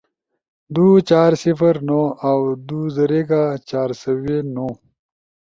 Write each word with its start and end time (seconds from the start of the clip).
دُو، 0.73 0.85
چار، 1.09 1.31
صفر، 1.43 1.75
نو“ 1.87 2.01
اؤ 2.29 2.41
دُو 2.67 2.79
زریگا، 2.95 3.43
چار 3.69 3.89
سوی 4.01 4.37
نو“۔ 4.53 4.67